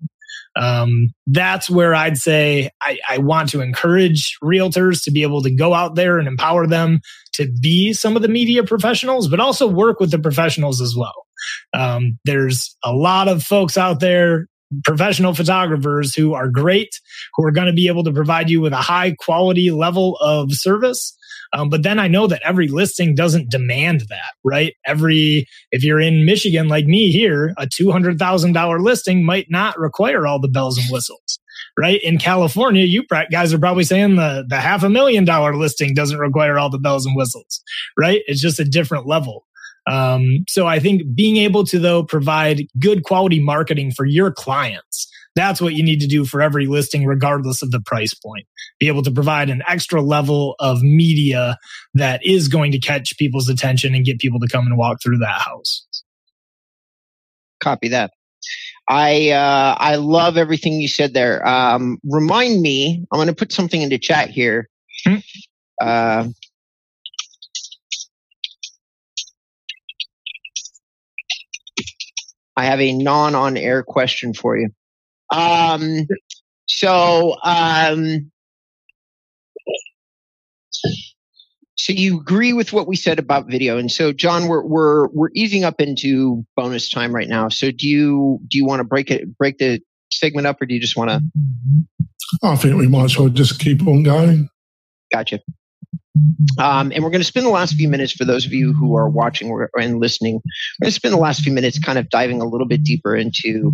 [0.57, 5.55] Um, that's where I'd say I, I want to encourage realtors to be able to
[5.55, 6.99] go out there and empower them
[7.35, 11.25] to be some of the media professionals, but also work with the professionals as well.
[11.73, 14.49] Um, there's a lot of folks out there
[14.83, 16.99] professional photographers who are great,
[17.35, 20.51] who are going to be able to provide you with a high quality level of
[20.53, 21.15] service.
[21.53, 24.73] Um, but then I know that every listing doesn't demand that, right?
[24.85, 30.39] Every, if you're in Michigan like me here, a $200,000 listing might not require all
[30.39, 31.39] the bells and whistles,
[31.77, 32.01] right?
[32.01, 36.19] In California, you guys are probably saying the, the half a million dollar listing doesn't
[36.19, 37.61] require all the bells and whistles,
[37.97, 38.21] right?
[38.27, 39.45] It's just a different level.
[39.87, 45.11] Um, so I think being able to though provide good quality marketing for your clients,
[45.35, 48.47] that's what you need to do for every listing, regardless of the price point.
[48.79, 51.57] Be able to provide an extra level of media
[51.93, 55.19] that is going to catch people's attention and get people to come and walk through
[55.19, 55.85] that house.
[57.59, 58.11] Copy that.
[58.87, 61.45] I uh, I love everything you said there.
[61.47, 64.69] Um, remind me, I'm going to put something into chat here.
[65.05, 65.15] Hmm.
[65.81, 66.27] Uh,
[72.57, 74.69] I have a non on air question for you.
[75.31, 76.07] Um,
[76.67, 78.31] so, um,
[81.75, 85.29] so you agree with what we said about video, and so John, we're we're we're
[85.35, 87.49] easing up into bonus time right now.
[87.49, 90.73] So do you do you want to break it break the segment up, or do
[90.73, 91.21] you just want to?
[92.43, 94.49] I think we might as well just keep on going.
[95.11, 95.39] Gotcha.
[96.59, 98.95] Um, and we're going to spend the last few minutes for those of you who
[98.95, 100.35] are watching and listening.
[100.35, 103.15] We're going to spend the last few minutes kind of diving a little bit deeper
[103.15, 103.71] into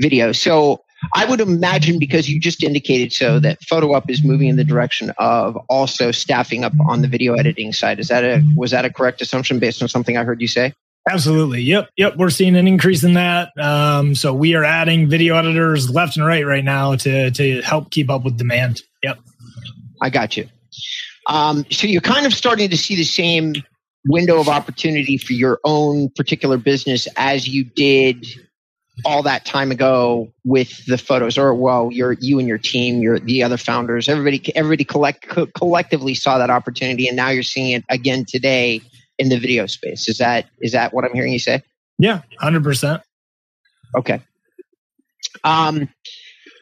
[0.00, 0.32] video.
[0.32, 0.82] So
[1.14, 5.12] I would imagine because you just indicated so that PhotoUp is moving in the direction
[5.18, 7.98] of also staffing up on the video editing side.
[7.98, 10.74] Is that a was that a correct assumption based on something I heard you say?
[11.08, 11.62] Absolutely.
[11.62, 11.88] Yep.
[11.96, 12.16] Yep.
[12.16, 13.56] We're seeing an increase in that.
[13.58, 17.90] Um, so we are adding video editors left and right right now to to help
[17.90, 18.82] keep up with demand.
[19.02, 19.18] Yep.
[20.02, 20.48] I got you.
[21.26, 23.54] Um, so you're kind of starting to see the same
[24.06, 28.26] window of opportunity for your own particular business as you did
[29.04, 33.18] all that time ago with the photos or well your you and your team your
[33.18, 34.08] the other founders.
[34.08, 38.82] Everybody everybody collect co- collectively saw that opportunity and now you're seeing it again today
[39.18, 40.08] in the video space.
[40.08, 41.62] Is that is that what i'm hearing you say?
[41.98, 43.02] Yeah 100%
[43.96, 44.20] okay.
[45.44, 45.88] Um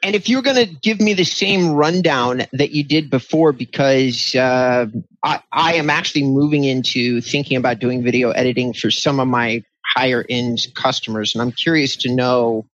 [0.02, 4.34] and if you're going to give me the same rundown that you did before, because
[4.34, 4.87] uh,
[5.24, 9.62] I, I am actually moving into thinking about doing video editing for some of my
[9.96, 12.66] higher end customers, and I'm curious to know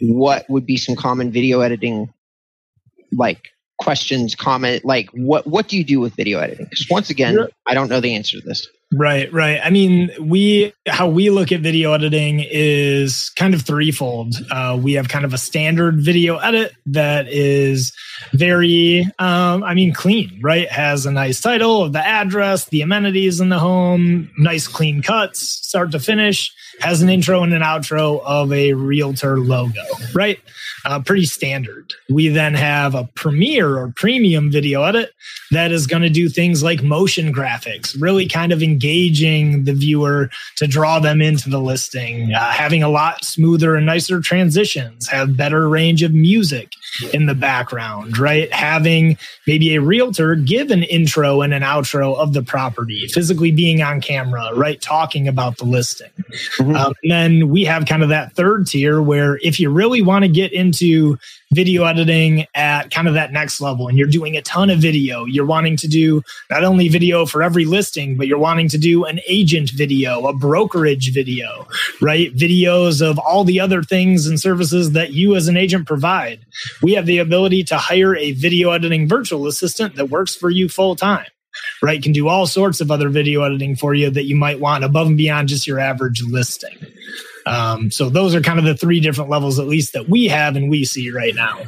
[0.00, 2.12] what would be some common video editing
[3.12, 3.48] like
[3.78, 6.66] questions, comment, like what what do you do with video editing?
[6.66, 8.68] Because once again, I don't know the answer to this.
[8.92, 9.60] Right, right.
[9.62, 14.34] I mean, we how we look at video editing is kind of threefold.
[14.50, 17.92] Uh, we have kind of a standard video edit that is
[18.32, 20.40] very, um, I mean, clean.
[20.42, 25.02] Right, has a nice title of the address, the amenities in the home, nice clean
[25.02, 26.52] cuts, start to finish.
[26.80, 29.82] Has an intro and an outro of a realtor logo.
[30.14, 30.40] Right,
[30.84, 31.92] uh, pretty standard.
[32.08, 35.12] We then have a premiere or premium video edit
[35.50, 40.30] that is going to do things like motion graphics, really kind of engaging the viewer
[40.56, 45.36] to draw them into the listing, uh, having a lot smoother and nicer transitions, have
[45.36, 46.72] better range of music
[47.12, 48.52] in the background, right?
[48.52, 53.82] Having maybe a realtor give an intro and an outro of the property, physically being
[53.82, 54.80] on camera, right?
[54.80, 56.10] Talking about the listing.
[56.58, 56.76] Mm-hmm.
[56.76, 60.24] Um, and then we have kind of that third tier where if you really want
[60.24, 61.18] to get into
[61.52, 65.24] video editing at kind of that next level and you're doing a ton of video,
[65.24, 69.04] you're wanting to do not only video for every listing, but you're wanting to do
[69.04, 71.66] an agent video, a brokerage video,
[72.00, 72.34] right?
[72.36, 76.40] Videos of all the other things and services that you as an agent provide.
[76.82, 80.68] We have the ability to hire a video editing virtual assistant that works for you
[80.68, 81.26] full time
[81.82, 82.02] right?
[82.02, 85.08] Can do all sorts of other video editing for you that you might want above
[85.08, 86.76] and beyond just your average listing.
[87.46, 90.56] Um, so those are kind of the three different levels, at least that we have
[90.56, 91.58] and we see right now.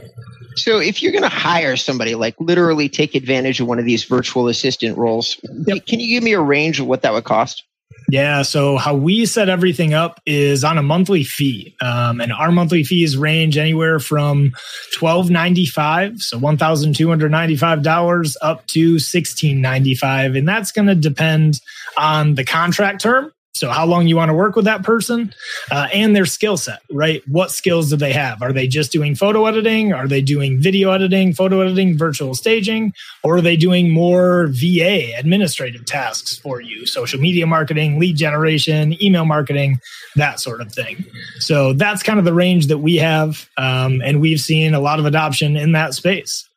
[0.57, 4.05] So if you're going to hire somebody, like literally take advantage of one of these
[4.05, 5.87] virtual assistant roles, yep.
[5.87, 7.65] can you give me a range of what that would cost?
[8.11, 8.43] Yeah.
[8.43, 12.85] So how we set everything up is on a monthly fee, um, and our monthly
[12.85, 14.53] fees range anywhere from
[14.93, 19.95] twelve ninety five, so one thousand two hundred ninety five dollars, up to sixteen ninety
[19.95, 21.61] five, and that's going to depend
[21.97, 25.35] on the contract term So, how long you want to work with that person
[25.71, 27.23] uh, and their skill set, right?
[27.29, 28.41] What skills do they have?
[28.41, 29.93] Are they just doing photo editing?
[29.93, 32.95] Are they doing video editing, photo editing, virtual staging?
[33.23, 36.87] Or are they doing more VA administrative tasks for you?
[36.87, 39.81] Social media marketing, lead generation, email marketing,
[40.17, 41.05] that sort of thing.
[41.39, 43.51] So, that's kind of the range that we have.
[43.59, 46.49] Um, and we've seen a lot of adoption in that space.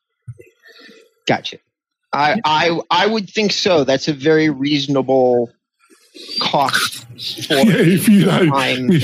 [1.28, 1.58] Gotcha.
[2.14, 3.84] I, I I would think so.
[3.84, 5.52] That's a very reasonable
[6.40, 7.06] cost
[7.50, 9.04] yeah, if you know if,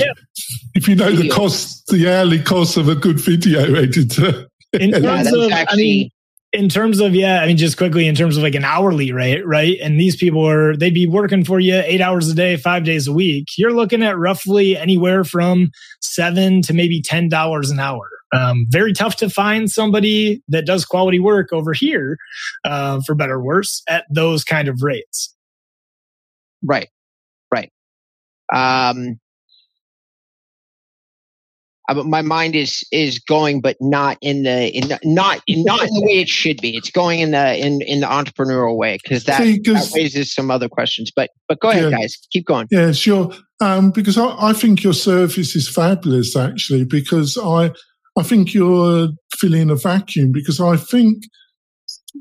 [0.74, 1.22] if, you know video.
[1.22, 4.48] the cost the hourly cost of a good video editor.
[4.72, 6.10] In terms yeah, of actually, I mean,
[6.52, 9.46] in terms of yeah i mean just quickly in terms of like an hourly rate
[9.46, 9.78] right?
[9.80, 13.06] And these people are they'd be working for you eight hours a day five days
[13.06, 13.48] a week.
[13.56, 18.08] You're looking at roughly anywhere from seven to maybe ten dollars an hour.
[18.34, 22.16] Um, very tough to find somebody that does quality work over here
[22.64, 25.34] uh, for better or worse at those kind of rates.
[26.62, 26.88] Right
[28.54, 29.18] um,
[31.88, 35.94] uh, my mind is is going, but not in the in the, not not in
[35.94, 36.76] the way it should be.
[36.76, 40.68] It's going in the in in the entrepreneurial way because that, that, raises some other
[40.68, 41.10] questions.
[41.14, 42.68] But but go ahead, yeah, guys, keep going.
[42.70, 43.32] Yeah, sure.
[43.60, 46.84] Um, because I, I think your service is fabulous, actually.
[46.84, 47.72] Because I
[48.16, 50.30] I think you're filling a vacuum.
[50.32, 51.24] Because I think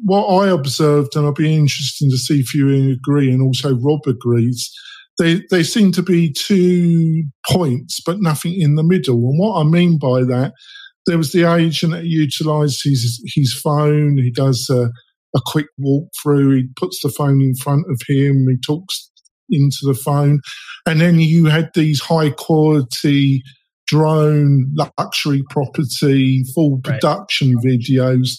[0.04, 4.02] what I observed, and I'd be interested to see if you agree, and also Rob
[4.08, 4.72] agrees
[5.22, 9.14] they, they seem to be two points, but nothing in the middle.
[9.14, 10.54] And what I mean by that,
[11.06, 14.18] there was the agent that utilised his, his phone.
[14.18, 14.90] He does a,
[15.36, 16.56] a quick walkthrough.
[16.56, 18.48] He puts the phone in front of him.
[18.50, 19.12] He talks
[19.52, 20.40] into the phone.
[20.88, 23.44] And then you had these high quality
[23.86, 27.66] drone luxury property, full production right.
[27.66, 28.38] videos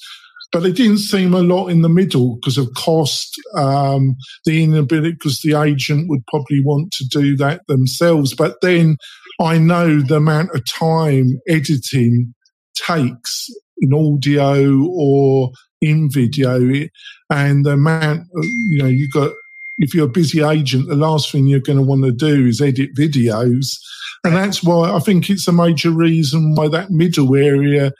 [0.53, 5.12] but it didn't seem a lot in the middle because of cost, um, the inability,
[5.12, 8.34] because the agent would probably want to do that themselves.
[8.34, 8.96] But then
[9.40, 12.34] I know the amount of time editing
[12.74, 13.48] takes
[13.78, 15.50] in audio or
[15.80, 16.86] in video,
[17.30, 18.28] and the amount,
[18.68, 19.32] you know, you got
[19.78, 22.61] if you're a busy agent, the last thing you're going to want to do is
[22.61, 23.78] edit videos.
[24.24, 27.92] And that's why I think it's a major reason why that middle area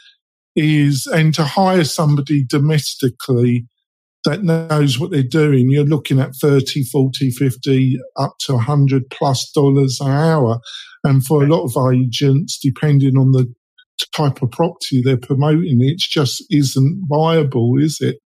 [0.57, 3.67] is, and to hire somebody domestically
[4.25, 9.51] that knows what they're doing, you're looking at 30, 40, 50, up to 100 plus
[9.53, 10.61] dollars an hour.
[11.05, 13.53] And for a lot of agents, depending on the
[14.17, 18.19] type of property they're promoting, it just isn't viable, is it?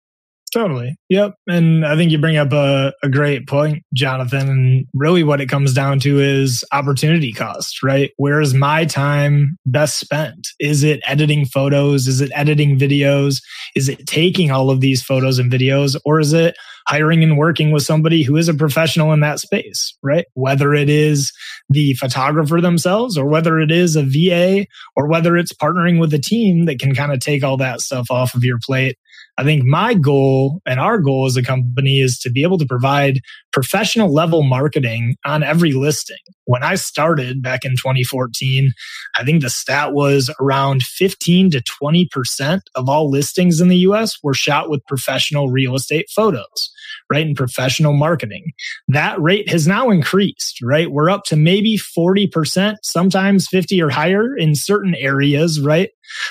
[0.55, 0.97] Totally.
[1.09, 1.35] Yep.
[1.49, 4.49] And I think you bring up a, a great point, Jonathan.
[4.49, 8.13] And really what it comes down to is opportunity cost, right?
[8.19, 10.47] Where is my time best spent?
[10.61, 12.07] Is it editing photos?
[12.07, 13.43] Is it editing videos?
[13.75, 16.01] Is it taking all of these photos and videos?
[16.05, 19.97] Or is it hiring and working with somebody who is a professional in that space,
[20.05, 20.27] right?
[20.35, 21.33] Whether it is
[21.69, 26.19] the photographer themselves or whether it is a VA or whether it's partnering with a
[26.21, 28.97] team that can kind of take all that stuff off of your plate
[29.37, 32.67] I think my goal and our goal as a company is to be able to
[32.67, 33.21] provide
[33.53, 36.19] professional level marketing on every listing.
[36.45, 38.73] When I started back in 2014,
[39.17, 44.23] I think the stat was around 15 to 20% of all listings in the US
[44.23, 46.71] were shot with professional real estate photos,
[47.11, 47.27] right?
[47.27, 48.53] And professional marketing.
[48.89, 50.91] That rate has now increased, right?
[50.91, 55.91] We're up to maybe 40%, sometimes 50 or higher in certain areas, right?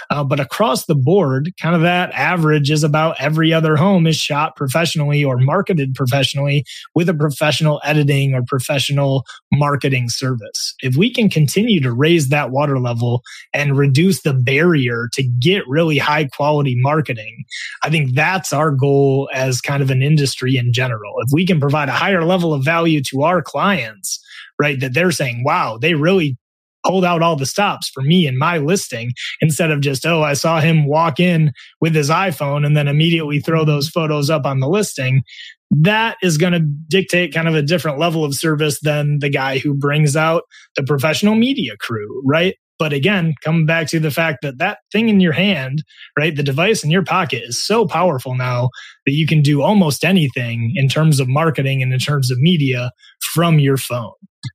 [0.10, 4.16] Uh, but across the board, kind of that average is about every other home is
[4.16, 6.66] shot professionally or marketed professionally
[6.96, 10.76] with a professional editing or professional marketing service.
[10.82, 13.22] If we can continue to raise that water level
[13.54, 17.44] and reduce the barrier to get really high quality marketing,
[17.84, 21.16] I think that's our goal as kind of an industry in general.
[21.20, 24.20] If we can provide a higher level of value to our clients,
[24.60, 26.38] right, that they're saying, wow, they really
[26.86, 29.12] pulled out all the stops for me and my listing
[29.42, 33.40] instead of just, oh, I saw him walk in with his iPhone and then immediately
[33.40, 33.72] throw mm-hmm.
[33.72, 35.24] those photos up on the listing.
[35.72, 39.58] That is going to dictate kind of a different level of service than the guy
[39.58, 40.44] who brings out
[40.76, 42.56] the professional media crew, right?
[42.80, 45.84] But again, coming back to the fact that that thing in your hand,
[46.18, 48.70] right, the device in your pocket is so powerful now
[49.06, 52.92] that you can do almost anything in terms of marketing and in terms of media
[53.34, 54.12] from your phone.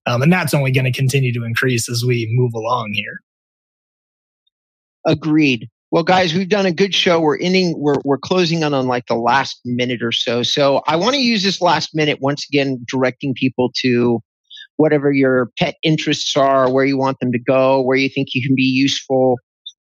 [0.07, 3.21] Um, and that's only going to continue to increase as we move along here.
[5.07, 5.69] Agreed.
[5.91, 7.19] Well, guys, we've done a good show.
[7.19, 10.43] We're ending, we're, we're closing on on like the last minute or so.
[10.43, 14.21] So I want to use this last minute once again, directing people to
[14.79, 18.47] whatever your pet interests are, where you want them to go, where you think you
[18.47, 19.37] can be useful.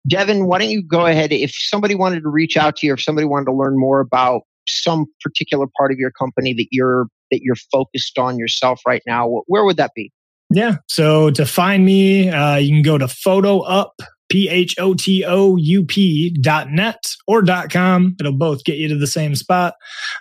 [0.09, 1.33] Devon, why don't you go ahead?
[1.33, 4.43] If somebody wanted to reach out to you, if somebody wanted to learn more about
[4.69, 9.43] some particular part of your company that you're that you're focused on yourself right now,
[9.47, 10.13] where would that be?
[10.51, 10.77] Yeah.
[10.89, 13.91] So to find me, uh, you can go to PhotoUp
[14.33, 18.17] P-H-O-T-O-U-P dot net or dot com.
[18.19, 19.75] It'll both get you to the same spot.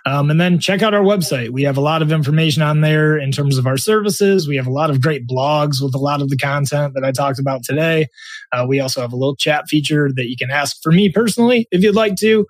[0.04, 1.48] Um, and then check out our website.
[1.48, 4.46] We have a lot of information on there in terms of our services.
[4.46, 7.12] We have a lot of great blogs with a lot of the content that I
[7.12, 8.08] talked about today.
[8.52, 11.66] Uh, we also have a little chat feature that you can ask for me personally
[11.70, 12.44] if you'd like to,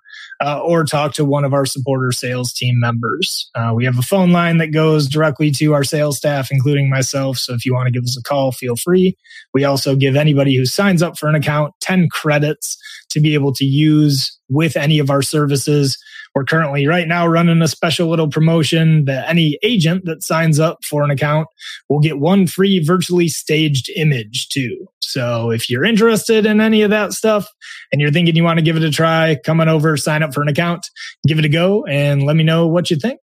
[0.45, 3.49] uh, or talk to one of our supporter sales team members.
[3.55, 7.39] Uh, we have a phone line that goes directly to our sales staff, including myself.
[7.39, 9.17] So if you want to give us a call, feel free.
[9.55, 12.77] We also give anybody who signs up for an account 10 credits
[13.11, 15.97] to be able to use with any of our services.
[16.35, 20.83] We're currently right now running a special little promotion that any agent that signs up
[20.85, 21.47] for an account
[21.89, 24.87] will get one free virtually staged image too.
[25.03, 27.47] So if you're interested in any of that stuff
[27.91, 30.33] and you're thinking you want to give it a try, come on over, sign up
[30.33, 30.87] for an account,
[31.27, 33.21] give it a go, and let me know what you think.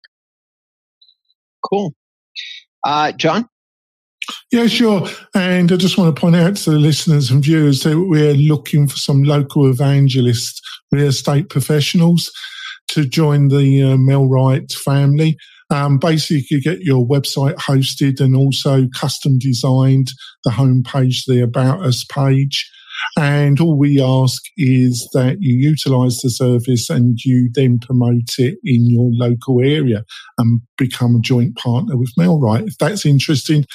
[1.67, 1.93] Cool.
[2.85, 3.49] Uh, John?
[4.51, 5.07] Yeah, sure.
[5.35, 8.87] And I just want to point out to the listeners and viewers that we're looking
[8.87, 10.61] for some local evangelist
[10.91, 12.31] real estate professionals
[12.89, 15.37] to join the uh, Mail-Right family.
[15.71, 20.07] Um, basically, you get your website hosted and also custom designed
[20.43, 22.69] the homepage, the About Us page.
[23.17, 28.57] And all we ask is that you utilize the service and you then promote it
[28.63, 30.03] in your local area
[30.37, 32.65] and become a joint partner with Mail-Right.
[32.65, 33.65] If that's interesting,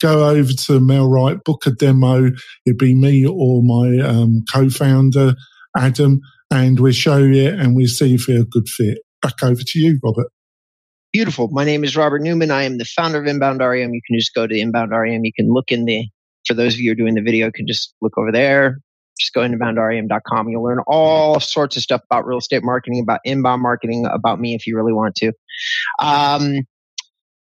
[0.00, 2.30] go over to Mail-Right, book a demo.
[2.66, 5.34] It'd be me or my um, co founder,
[5.76, 6.20] Adam,
[6.50, 8.98] and we'll show you and we'll see if you're a good fit.
[9.22, 10.28] Back over to you, Robert.
[11.12, 11.48] Beautiful.
[11.48, 12.50] My name is Robert Newman.
[12.50, 13.94] I am the founder of Inbound REM.
[13.94, 15.24] You can just go to Inbound REM.
[15.24, 16.06] You can look in the
[16.48, 18.78] for those of you who are doing the video, can just look over there.
[19.20, 20.48] Just go into inboundrem.com.
[20.48, 24.54] You'll learn all sorts of stuff about real estate marketing, about inbound marketing, about me
[24.54, 25.28] if you really want to.
[25.98, 26.62] Um,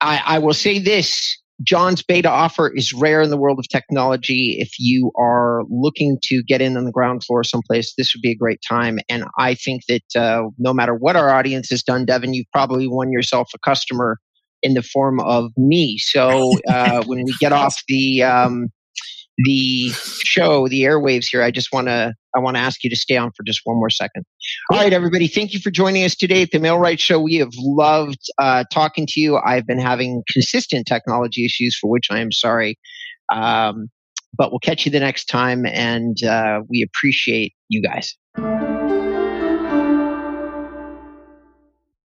[0.00, 4.56] I, I will say this John's beta offer is rare in the world of technology.
[4.60, 8.30] If you are looking to get in on the ground floor someplace, this would be
[8.30, 8.98] a great time.
[9.08, 12.86] And I think that uh, no matter what our audience has done, Devon, you've probably
[12.86, 14.18] won yourself a customer
[14.62, 15.98] in the form of me.
[15.98, 18.68] So uh, when we get off the um,
[19.38, 19.90] the
[20.24, 23.16] show, the airwaves here, I just want to I want to ask you to stay
[23.16, 24.24] on for just one more second.
[24.70, 27.20] All right, everybody, thank you for joining us today at the Mail-Right Show.
[27.20, 29.38] We have loved uh, talking to you.
[29.38, 32.78] I've been having consistent technology issues for which I am sorry,
[33.32, 33.88] um,
[34.36, 38.14] but we'll catch you the next time, and uh, we appreciate you guys.